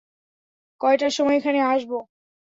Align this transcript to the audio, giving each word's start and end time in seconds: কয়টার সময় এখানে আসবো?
কয়টার 0.81 1.11
সময় 1.17 1.37
এখানে 1.37 1.59
আসবো? 1.73 1.97